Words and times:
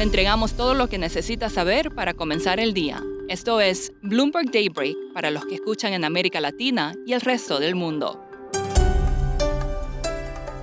Le 0.00 0.04
entregamos 0.04 0.54
todo 0.54 0.72
lo 0.72 0.88
que 0.88 0.96
necesita 0.96 1.50
saber 1.50 1.94
para 1.94 2.14
comenzar 2.14 2.58
el 2.58 2.72
día. 2.72 3.02
Esto 3.28 3.60
es 3.60 3.92
Bloomberg 4.00 4.50
Daybreak 4.50 4.96
para 5.12 5.30
los 5.30 5.44
que 5.44 5.56
escuchan 5.56 5.92
en 5.92 6.06
América 6.06 6.40
Latina 6.40 6.94
y 7.04 7.12
el 7.12 7.20
resto 7.20 7.60
del 7.60 7.74
mundo. 7.74 8.18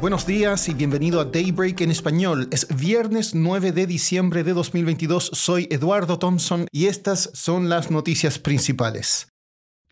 Buenos 0.02 0.26
días 0.26 0.68
y 0.70 0.74
bienvenido 0.74 1.20
a 1.20 1.26
Daybreak 1.26 1.82
en 1.82 1.92
español. 1.92 2.48
Es 2.50 2.66
viernes 2.76 3.36
9 3.36 3.74
de 3.74 3.86
diciembre 3.86 4.44
de 4.44 4.54
2022. 4.54 5.30
Soy 5.32 5.68
Eduardo 5.70 6.18
Thompson 6.18 6.66
y 6.72 6.88
estas 6.88 7.30
son 7.36 7.70
las 7.70 7.92
noticias 7.92 8.40
principales. 8.40 9.28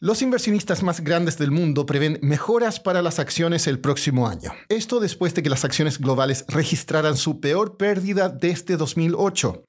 Los 0.06 0.22
inversionistas 0.22 0.84
más 0.84 1.02
grandes 1.02 1.40
del 1.40 1.50
mundo 1.50 1.88
prevén 1.88 2.20
mejoras 2.22 2.80
para 2.80 3.02
las 3.02 3.18
acciones 3.18 3.66
el 3.66 3.80
próximo 3.80 4.28
año. 4.28 4.52
Esto 4.70 5.00
después 5.00 5.34
de 5.34 5.42
que 5.42 5.50
las 5.50 5.66
acciones 5.66 5.98
globales 5.98 6.46
registraran 6.48 7.18
su 7.18 7.40
peor 7.40 7.76
pérdida 7.76 8.30
desde 8.30 8.78
2008. 8.78 9.66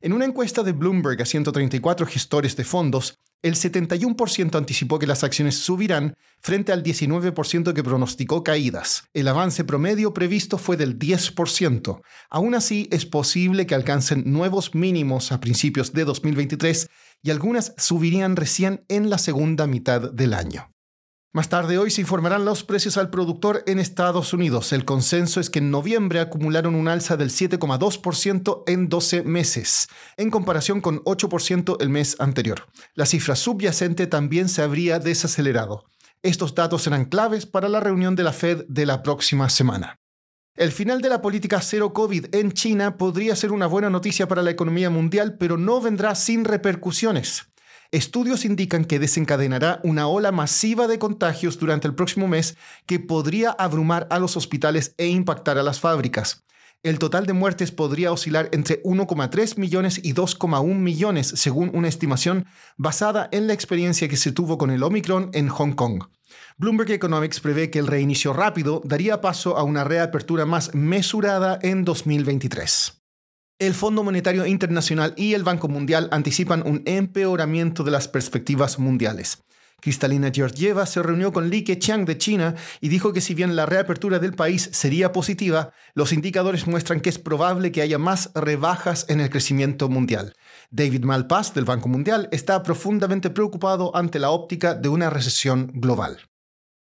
En 0.00 0.12
una 0.12 0.26
encuesta 0.26 0.62
de 0.62 0.70
Bloomberg 0.70 1.20
a 1.20 1.26
134 1.26 2.06
gestores 2.06 2.54
de 2.54 2.62
fondos, 2.62 3.18
el 3.42 3.56
71% 3.56 4.54
anticipó 4.54 5.00
que 5.00 5.06
las 5.06 5.24
acciones 5.24 5.56
subirán 5.56 6.14
frente 6.40 6.72
al 6.72 6.82
19% 6.82 7.72
que 7.72 7.82
pronosticó 7.82 8.44
caídas. 8.44 9.04
El 9.12 9.28
avance 9.28 9.64
promedio 9.64 10.14
previsto 10.14 10.56
fue 10.56 10.76
del 10.76 10.98
10%. 10.98 12.00
Aún 12.30 12.54
así, 12.54 12.86
es 12.92 13.06
posible 13.06 13.66
que 13.66 13.74
alcancen 13.74 14.22
nuevos 14.26 14.74
mínimos 14.74 15.32
a 15.32 15.40
principios 15.40 15.92
de 15.92 16.04
2023 16.04 16.88
y 17.22 17.30
algunas 17.30 17.74
subirían 17.76 18.36
recién 18.36 18.84
en 18.88 19.10
la 19.10 19.18
segunda 19.18 19.66
mitad 19.66 20.12
del 20.12 20.34
año. 20.34 20.70
Más 21.32 21.48
tarde 21.48 21.78
hoy 21.78 21.92
se 21.92 22.00
informarán 22.00 22.44
los 22.44 22.64
precios 22.64 22.96
al 22.96 23.08
productor 23.08 23.62
en 23.68 23.78
Estados 23.78 24.32
Unidos. 24.32 24.72
El 24.72 24.84
consenso 24.84 25.38
es 25.38 25.48
que 25.48 25.60
en 25.60 25.70
noviembre 25.70 26.18
acumularon 26.18 26.74
un 26.74 26.88
alza 26.88 27.16
del 27.16 27.30
7,2% 27.30 28.64
en 28.66 28.88
12 28.88 29.22
meses, 29.22 29.86
en 30.16 30.30
comparación 30.30 30.80
con 30.80 31.04
8% 31.04 31.76
el 31.78 31.88
mes 31.88 32.16
anterior. 32.18 32.66
La 32.94 33.06
cifra 33.06 33.36
subyacente 33.36 34.08
también 34.08 34.48
se 34.48 34.62
habría 34.62 34.98
desacelerado. 34.98 35.84
Estos 36.22 36.56
datos 36.56 36.82
serán 36.82 37.04
claves 37.04 37.46
para 37.46 37.68
la 37.68 37.78
reunión 37.78 38.16
de 38.16 38.24
la 38.24 38.32
Fed 38.32 38.64
de 38.68 38.84
la 38.84 39.04
próxima 39.04 39.48
semana. 39.50 40.00
El 40.56 40.72
final 40.72 41.00
de 41.00 41.08
la 41.08 41.22
política 41.22 41.60
cero 41.60 41.92
COVID 41.92 42.34
en 42.34 42.52
China 42.52 42.96
podría 42.96 43.36
ser 43.36 43.52
una 43.52 43.66
buena 43.66 43.88
noticia 43.88 44.26
para 44.26 44.42
la 44.42 44.50
economía 44.50 44.90
mundial, 44.90 45.36
pero 45.38 45.56
no 45.56 45.80
vendrá 45.80 46.14
sin 46.16 46.44
repercusiones. 46.44 47.46
Estudios 47.92 48.44
indican 48.44 48.84
que 48.84 48.98
desencadenará 48.98 49.80
una 49.84 50.08
ola 50.08 50.32
masiva 50.32 50.88
de 50.88 50.98
contagios 50.98 51.58
durante 51.58 51.86
el 51.86 51.94
próximo 51.94 52.26
mes 52.26 52.56
que 52.86 52.98
podría 52.98 53.50
abrumar 53.50 54.08
a 54.10 54.18
los 54.18 54.36
hospitales 54.36 54.94
e 54.98 55.06
impactar 55.06 55.56
a 55.56 55.62
las 55.62 55.78
fábricas. 55.78 56.44
El 56.82 56.98
total 56.98 57.26
de 57.26 57.32
muertes 57.32 57.70
podría 57.72 58.10
oscilar 58.10 58.48
entre 58.52 58.82
1,3 58.82 59.56
millones 59.58 60.00
y 60.02 60.14
2,1 60.14 60.74
millones, 60.74 61.28
según 61.28 61.70
una 61.74 61.88
estimación 61.88 62.46
basada 62.76 63.28
en 63.32 63.46
la 63.46 63.52
experiencia 63.52 64.08
que 64.08 64.16
se 64.16 64.32
tuvo 64.32 64.58
con 64.58 64.70
el 64.70 64.82
Omicron 64.82 65.30
en 65.32 65.48
Hong 65.48 65.72
Kong. 65.72 66.04
Bloomberg 66.56 66.90
Economics 66.90 67.40
prevé 67.40 67.70
que 67.70 67.78
el 67.78 67.86
reinicio 67.86 68.32
rápido 68.32 68.82
daría 68.84 69.20
paso 69.20 69.56
a 69.56 69.62
una 69.62 69.84
reapertura 69.84 70.46
más 70.46 70.74
mesurada 70.74 71.58
en 71.62 71.84
2023. 71.84 73.02
El 73.58 73.74
Fondo 73.74 74.02
Monetario 74.02 74.46
Internacional 74.46 75.12
y 75.16 75.34
el 75.34 75.42
Banco 75.42 75.68
Mundial 75.68 76.08
anticipan 76.12 76.62
un 76.66 76.82
empeoramiento 76.86 77.84
de 77.84 77.90
las 77.90 78.08
perspectivas 78.08 78.78
mundiales. 78.78 79.42
Cristalina 79.80 80.30
Georgieva 80.32 80.86
se 80.86 81.02
reunió 81.02 81.32
con 81.32 81.50
Li 81.50 81.64
Keqiang 81.64 82.04
de 82.04 82.18
China 82.18 82.54
y 82.80 82.88
dijo 82.88 83.12
que 83.12 83.20
si 83.20 83.34
bien 83.34 83.56
la 83.56 83.66
reapertura 83.66 84.18
del 84.18 84.34
país 84.34 84.68
sería 84.72 85.12
positiva, 85.12 85.72
los 85.94 86.12
indicadores 86.12 86.66
muestran 86.66 87.00
que 87.00 87.08
es 87.10 87.18
probable 87.18 87.72
que 87.72 87.82
haya 87.82 87.98
más 87.98 88.30
rebajas 88.34 89.06
en 89.08 89.20
el 89.20 89.30
crecimiento 89.30 89.88
mundial. 89.88 90.34
David 90.72 91.02
Malpass 91.02 91.52
del 91.52 91.64
Banco 91.64 91.88
Mundial 91.88 92.28
está 92.30 92.62
profundamente 92.62 93.28
preocupado 93.28 93.94
ante 93.96 94.20
la 94.20 94.30
óptica 94.30 94.74
de 94.74 94.88
una 94.88 95.10
recesión 95.10 95.72
global. 95.74 96.18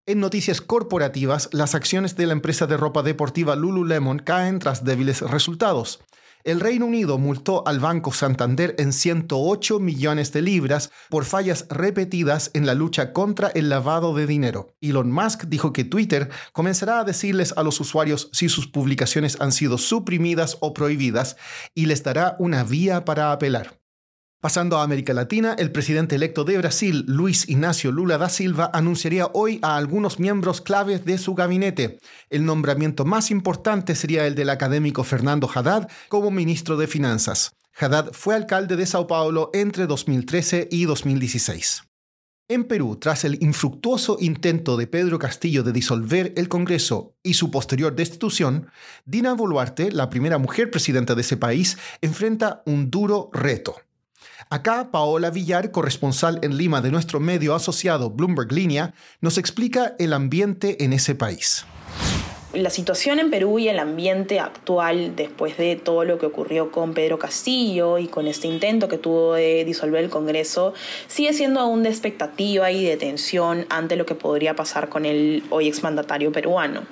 En 0.08 0.20
noticias 0.20 0.60
corporativas, 0.60 1.50
las 1.52 1.76
acciones 1.76 2.16
de 2.16 2.26
la 2.26 2.34
empresa 2.34 2.66
de 2.66 2.78
ropa 2.78 3.04
deportiva 3.04 3.56
Lululemon 3.56 4.18
caen 4.18 4.58
tras 4.58 4.84
débiles 4.84 5.22
resultados. 5.22 6.00
El 6.46 6.60
Reino 6.60 6.86
Unido 6.86 7.18
multó 7.18 7.68
al 7.68 7.80
Banco 7.80 8.14
Santander 8.14 8.76
en 8.78 8.94
108 8.94 9.80
millones 9.80 10.32
de 10.32 10.44
libras 10.44 10.92
por 11.10 11.26
fallas 11.26 11.66
repetidas 11.72 12.52
en 12.54 12.68
la 12.68 12.76
lucha 12.76 13.14
contra 13.14 13.48
el 13.48 13.68
lavado 13.68 14.14
de 14.14 14.28
dinero. 14.28 14.76
Elon 14.80 15.12
Musk 15.12 15.46
dijo 15.46 15.74
que 15.74 15.86
Twitter 15.86 16.30
comenzará 16.54 17.00
a 17.00 17.04
decirles 17.04 17.52
a 17.58 17.64
los 17.64 17.80
usuarios 17.80 18.30
si 18.32 18.48
sus 18.48 18.68
publicaciones 18.68 19.42
han 19.42 19.52
sido 19.52 19.80
suprimidas 19.80 20.58
o 20.60 20.76
prohibidas 20.76 21.36
y 21.74 21.88
les 21.88 22.04
dará 22.04 22.36
una 22.38 22.64
vía 22.64 23.06
para 23.06 23.32
apelar. 23.32 23.80
Pasando 24.42 24.78
a 24.78 24.84
América 24.84 25.14
Latina, 25.14 25.56
el 25.58 25.72
presidente 25.72 26.16
electo 26.16 26.44
de 26.44 26.58
Brasil, 26.60 27.04
Luis 27.08 27.50
Ignacio 27.50 27.92
Lula 27.92 28.20
da 28.20 28.30
Silva, 28.30 28.70
anunciaría 28.74 29.28
hoy 29.34 29.60
a 29.64 29.76
algunos 29.76 30.20
miembros 30.20 30.62
claves 30.62 31.04
de 31.04 31.18
su 31.18 31.34
gabinete. 31.34 31.98
El 32.30 32.46
nombramiento 32.46 33.06
más 33.06 33.32
importante 33.32 33.96
sería 33.96 34.28
el 34.28 34.36
del 34.36 34.52
académico 34.52 35.04
Fernando 35.04 35.50
Haddad 35.52 35.90
como 36.10 36.30
ministro 36.30 36.78
de 36.78 36.86
Finanzas. 36.86 37.54
Haddad 37.76 38.12
fue 38.14 38.36
alcalde 38.36 38.76
de 38.76 38.86
Sao 38.86 39.08
Paulo 39.08 39.50
entre 39.54 39.88
2013 39.88 40.68
y 40.70 40.86
2016. 40.86 41.82
En 42.48 42.66
Perú, 42.66 42.98
tras 42.98 43.26
el 43.26 43.42
infructuoso 43.42 44.18
intento 44.20 44.78
de 44.78 44.86
Pedro 44.86 45.18
Castillo 45.18 45.64
de 45.64 45.72
disolver 45.72 46.34
el 46.38 46.48
Congreso 46.48 47.16
y 47.24 47.34
su 47.34 47.50
posterior 47.50 47.96
destitución, 47.96 48.68
Dina 49.06 49.34
Boluarte, 49.34 49.92
la 49.92 50.12
primera 50.12 50.38
mujer 50.38 50.70
presidenta 50.70 51.16
de 51.16 51.22
ese 51.22 51.38
país, 51.38 51.80
enfrenta 52.02 52.62
un 52.68 52.92
duro 52.92 53.32
reto 53.34 53.76
Acá 54.50 54.92
Paola 54.92 55.30
Villar, 55.30 55.72
corresponsal 55.72 56.40
en 56.42 56.58
Lima 56.58 56.82
de 56.82 56.92
nuestro 56.92 57.20
medio 57.20 57.56
asociado 57.56 58.10
Bloomberg 58.10 58.52
Línea, 58.52 58.94
nos 59.22 59.38
explica 59.38 59.96
el 60.00 60.14
ambiente 60.14 60.84
en 60.84 60.94
ese 60.94 61.16
país 61.16 61.66
la 62.56 62.70
situación 62.70 63.20
en 63.20 63.30
Perú 63.30 63.60
y 63.60 63.70
el 63.70 63.80
ambiente 63.80 64.40
actual 64.40 65.16
después 65.16 65.58
de 65.58 65.76
todo 65.76 66.04
lo 66.06 66.18
que 66.18 66.26
ocurrió 66.26 66.72
con 66.72 66.94
Pedro 66.94 67.20
Castillo 67.20 67.98
y 67.98 68.08
con 68.08 68.28
este 68.28 68.48
intento 68.48 68.88
que 68.88 68.98
tuvo 68.98 69.34
de 69.34 69.66
disolver 69.66 70.04
el 70.04 70.10
Congreso 70.10 70.74
sigue 71.08 71.34
siendo 71.34 71.60
aún 71.60 71.84
de 71.84 71.90
expectativa 71.90 72.72
y 72.72 72.86
de 72.86 72.98
tensión 72.98 73.66
ante 73.70 73.96
lo 73.96 74.06
que 74.06 74.16
podría 74.16 74.56
pasar 74.56 74.90
con 74.90 75.06
el 75.06 75.44
hoy 75.50 75.68
exmandatario 75.68 76.32
peruano. 76.32 76.84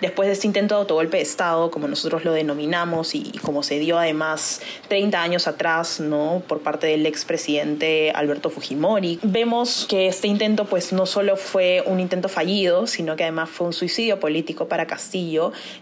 Después 0.00 0.26
de 0.26 0.34
este 0.34 0.46
intento 0.46 0.74
de 0.74 0.80
autogolpe 0.82 1.16
de 1.16 1.22
Estado, 1.22 1.70
como 1.70 1.88
nosotros 1.88 2.24
lo 2.24 2.32
denominamos 2.32 3.14
y 3.14 3.32
como 3.42 3.62
se 3.62 3.78
dio 3.78 3.98
además 3.98 4.60
30 4.88 5.22
años 5.22 5.46
atrás, 5.46 6.00
¿no? 6.00 6.42
por 6.46 6.60
parte 6.60 6.86
del 6.86 7.06
expresidente 7.06 8.10
Alberto 8.10 8.50
Fujimori, 8.50 9.18
vemos 9.22 9.86
que 9.88 10.08
este 10.08 10.28
intento 10.28 10.66
pues 10.66 10.92
no 10.92 11.06
solo 11.06 11.36
fue 11.36 11.82
un 11.86 12.00
intento 12.00 12.28
fallido, 12.28 12.86
sino 12.86 13.16
que 13.16 13.22
además 13.22 13.48
fue 13.48 13.68
un 13.68 13.72
suicidio 13.72 14.20
político 14.20 14.68
para 14.68 14.86
Castillo, 14.86 14.95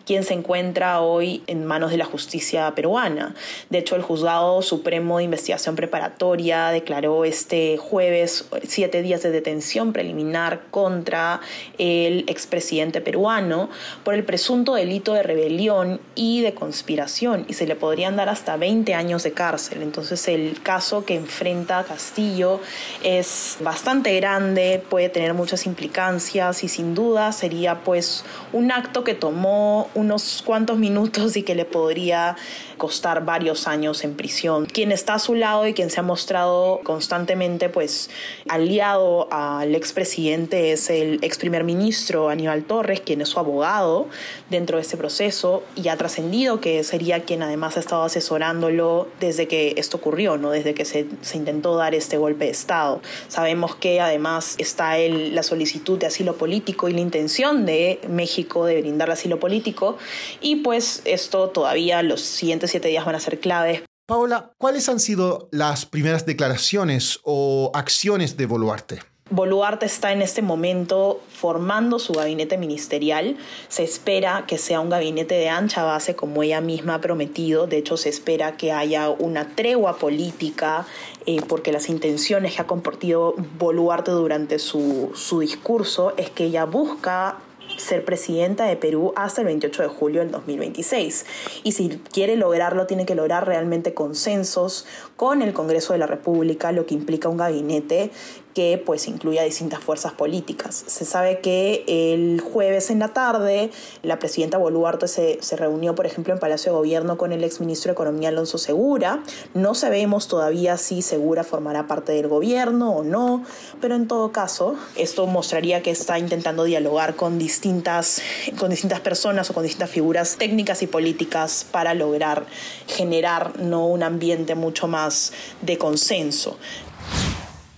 quien 0.06 0.24
se 0.24 0.34
encuentra 0.34 1.00
hoy 1.00 1.42
en 1.46 1.64
manos 1.64 1.90
de 1.90 1.96
la 1.96 2.04
justicia 2.04 2.74
peruana. 2.74 3.34
De 3.70 3.78
hecho, 3.78 3.96
el 3.96 4.02
Juzgado 4.02 4.62
Supremo 4.62 5.18
de 5.18 5.24
Investigación 5.24 5.76
Preparatoria 5.76 6.70
declaró 6.70 7.24
este 7.24 7.76
jueves 7.76 8.46
siete 8.66 9.02
días 9.02 9.22
de 9.22 9.30
detención 9.30 9.92
preliminar 9.92 10.62
contra 10.70 11.40
el 11.78 12.24
expresidente 12.28 13.00
peruano 13.00 13.68
por 14.04 14.14
el 14.14 14.24
presunto 14.24 14.74
delito 14.74 15.14
de 15.14 15.22
rebelión 15.22 16.00
y 16.14 16.42
de 16.42 16.54
conspiración 16.54 17.44
y 17.48 17.54
se 17.54 17.66
le 17.66 17.76
podrían 17.76 18.16
dar 18.16 18.28
hasta 18.28 18.56
20 18.56 18.94
años 18.94 19.22
de 19.22 19.32
cárcel. 19.32 19.82
Entonces 19.82 20.26
el 20.28 20.60
caso 20.62 21.04
que 21.04 21.14
enfrenta 21.14 21.84
Castillo 21.84 22.60
es 23.02 23.58
bastante 23.60 24.14
grande, 24.16 24.82
puede 24.88 25.08
tener 25.08 25.34
muchas 25.34 25.66
implicancias 25.66 26.64
y 26.64 26.68
sin 26.68 26.94
duda 26.94 27.32
sería 27.32 27.80
pues 27.80 28.24
un 28.52 28.72
acto 28.72 29.03
que 29.04 29.14
tomó 29.14 29.88
unos 29.94 30.42
cuantos 30.44 30.78
minutos 30.78 31.36
y 31.36 31.42
que 31.42 31.54
le 31.54 31.64
podría 31.64 32.36
costar 32.76 33.24
varios 33.24 33.68
años 33.68 34.04
en 34.04 34.14
prisión. 34.14 34.66
Quien 34.66 34.92
está 34.92 35.14
a 35.14 35.18
su 35.18 35.34
lado 35.34 35.66
y 35.66 35.74
quien 35.74 35.90
se 35.90 36.00
ha 36.00 36.02
mostrado 36.02 36.80
constantemente 36.82 37.68
pues 37.68 38.10
aliado 38.48 39.28
al 39.30 39.74
expresidente 39.74 40.72
es 40.72 40.90
el 40.90 41.18
ex 41.22 41.38
primer 41.38 41.64
ministro 41.64 42.28
Aníbal 42.28 42.64
Torres, 42.64 43.00
quien 43.00 43.20
es 43.20 43.28
su 43.28 43.38
abogado 43.38 44.08
dentro 44.50 44.78
de 44.78 44.82
este 44.82 44.96
proceso 44.96 45.62
y 45.76 45.88
ha 45.88 45.96
trascendido 45.96 46.60
que 46.60 46.82
sería 46.84 47.24
quien 47.24 47.42
además 47.42 47.76
ha 47.76 47.80
estado 47.80 48.02
asesorándolo 48.02 49.08
desde 49.20 49.46
que 49.48 49.74
esto 49.76 49.98
ocurrió, 49.98 50.36
¿no? 50.36 50.50
desde 50.50 50.74
que 50.74 50.84
se, 50.84 51.06
se 51.22 51.36
intentó 51.36 51.76
dar 51.76 51.94
este 51.94 52.16
golpe 52.16 52.46
de 52.46 52.50
Estado. 52.50 53.00
Sabemos 53.28 53.74
que 53.76 54.00
además 54.00 54.54
está 54.58 54.98
el, 54.98 55.34
la 55.34 55.42
solicitud 55.42 55.98
de 55.98 56.06
asilo 56.06 56.36
político 56.36 56.88
y 56.88 56.92
la 56.92 57.00
intención 57.00 57.66
de 57.66 58.00
México 58.08 58.66
de 58.66 58.76
brindar 58.84 59.10
asilo 59.10 59.40
político 59.40 59.96
y 60.40 60.56
pues 60.56 61.02
esto 61.04 61.48
todavía 61.48 62.02
los 62.02 62.20
siguientes 62.20 62.70
siete 62.70 62.88
días 62.88 63.04
van 63.04 63.14
a 63.14 63.20
ser 63.20 63.40
claves. 63.40 63.82
Paola, 64.06 64.52
¿cuáles 64.58 64.88
han 64.90 65.00
sido 65.00 65.48
las 65.50 65.86
primeras 65.86 66.26
declaraciones 66.26 67.20
o 67.22 67.70
acciones 67.74 68.36
de 68.36 68.44
Boluarte? 68.44 69.00
Boluarte 69.30 69.86
está 69.86 70.12
en 70.12 70.20
este 70.20 70.42
momento 70.42 71.22
formando 71.32 71.98
su 71.98 72.12
gabinete 72.12 72.58
ministerial. 72.58 73.38
Se 73.68 73.82
espera 73.82 74.44
que 74.46 74.58
sea 74.58 74.80
un 74.80 74.90
gabinete 74.90 75.34
de 75.34 75.48
ancha 75.48 75.82
base, 75.82 76.14
como 76.14 76.42
ella 76.42 76.60
misma 76.60 76.96
ha 76.96 77.00
prometido. 77.00 77.66
De 77.66 77.78
hecho, 77.78 77.96
se 77.96 78.10
espera 78.10 78.58
que 78.58 78.72
haya 78.72 79.08
una 79.08 79.48
tregua 79.54 79.96
política, 79.96 80.86
eh, 81.24 81.40
porque 81.48 81.72
las 81.72 81.88
intenciones 81.88 82.54
que 82.54 82.60
ha 82.60 82.66
compartido 82.66 83.34
Boluarte 83.58 84.10
durante 84.10 84.58
su, 84.58 85.12
su 85.14 85.40
discurso 85.40 86.12
es 86.18 86.28
que 86.28 86.44
ella 86.44 86.66
busca 86.66 87.38
ser 87.78 88.04
presidenta 88.04 88.64
de 88.64 88.76
Perú 88.76 89.12
hasta 89.16 89.40
el 89.40 89.46
28 89.46 89.82
de 89.82 89.88
julio 89.88 90.20
del 90.20 90.30
2026. 90.30 91.26
Y 91.62 91.72
si 91.72 92.00
quiere 92.12 92.36
lograrlo, 92.36 92.86
tiene 92.86 93.06
que 93.06 93.14
lograr 93.14 93.46
realmente 93.46 93.94
consensos 93.94 94.86
con 95.16 95.42
el 95.42 95.52
Congreso 95.52 95.92
de 95.92 95.98
la 95.98 96.06
República, 96.06 96.72
lo 96.72 96.86
que 96.86 96.94
implica 96.94 97.28
un 97.28 97.36
gabinete 97.36 98.10
que 98.54 98.82
pues 98.84 99.08
incluya 99.08 99.42
distintas 99.42 99.80
fuerzas 99.80 100.12
políticas. 100.12 100.84
Se 100.86 101.04
sabe 101.04 101.40
que 101.40 101.84
el 101.86 102.40
jueves 102.40 102.90
en 102.90 103.00
la 103.00 103.08
tarde 103.08 103.70
la 104.02 104.18
presidenta 104.18 104.58
Boluarte 104.58 105.08
se, 105.08 105.38
se 105.42 105.56
reunió, 105.56 105.94
por 105.94 106.06
ejemplo, 106.06 106.32
en 106.32 106.38
Palacio 106.38 106.72
de 106.72 106.78
Gobierno 106.78 107.18
con 107.18 107.32
el 107.32 107.42
exministro 107.42 107.90
de 107.90 107.92
Economía 107.94 108.28
Alonso 108.28 108.56
Segura. 108.58 109.22
No 109.54 109.74
sabemos 109.74 110.28
todavía 110.28 110.76
si 110.76 111.02
Segura 111.02 111.44
formará 111.44 111.86
parte 111.86 112.12
del 112.12 112.28
gobierno 112.28 112.92
o 112.92 113.02
no, 113.02 113.44
pero 113.80 113.96
en 113.96 114.06
todo 114.06 114.30
caso, 114.32 114.76
esto 114.96 115.26
mostraría 115.26 115.82
que 115.82 115.90
está 115.90 116.18
intentando 116.18 116.64
dialogar 116.64 117.16
con 117.16 117.38
distintas, 117.38 118.22
con 118.58 118.70
distintas 118.70 119.00
personas 119.00 119.50
o 119.50 119.54
con 119.54 119.64
distintas 119.64 119.90
figuras 119.90 120.36
técnicas 120.36 120.82
y 120.82 120.86
políticas 120.86 121.66
para 121.70 121.94
lograr 121.94 122.46
generar 122.86 123.58
¿no? 123.58 123.86
un 123.86 124.02
ambiente 124.02 124.54
mucho 124.54 124.86
más 124.86 125.32
de 125.62 125.76
consenso. 125.76 126.56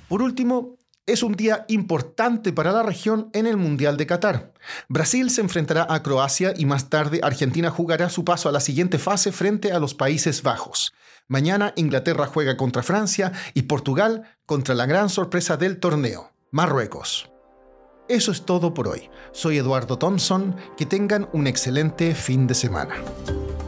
Por 0.08 0.23
último, 0.23 0.76
es 1.06 1.23
un 1.23 1.35
día 1.35 1.64
importante 1.69 2.53
para 2.53 2.73
la 2.73 2.82
región 2.82 3.31
en 3.32 3.47
el 3.47 3.56
Mundial 3.56 3.97
de 3.97 4.06
Qatar. 4.06 4.53
Brasil 4.88 5.31
se 5.31 5.41
enfrentará 5.41 5.87
a 5.88 6.03
Croacia 6.03 6.53
y 6.56 6.67
más 6.67 6.91
tarde 6.91 7.20
Argentina 7.23 7.70
jugará 7.70 8.11
su 8.11 8.25
paso 8.25 8.49
a 8.49 8.53
la 8.53 8.61
siguiente 8.61 8.99
fase 8.99 9.32
frente 9.32 9.73
a 9.73 9.79
los 9.79 9.94
Países 9.94 10.43
Bajos. 10.43 10.93
Mañana 11.29 11.73
Inglaterra 11.76 12.26
juega 12.26 12.56
contra 12.56 12.82
Francia 12.82 13.32
y 13.55 13.62
Portugal 13.62 14.25
contra 14.47 14.75
la 14.75 14.87
gran 14.87 15.08
sorpresa 15.08 15.56
del 15.56 15.79
torneo, 15.79 16.32
Marruecos. 16.50 17.31
Eso 18.08 18.31
es 18.31 18.44
todo 18.44 18.73
por 18.75 18.87
hoy. 18.87 19.11
Soy 19.32 19.58
Eduardo 19.58 19.99
Thompson. 19.99 20.55
Que 20.76 20.87
tengan 20.87 21.29
un 21.32 21.47
excelente 21.47 22.14
fin 22.14 22.47
de 22.47 22.55
semana. 22.55 22.94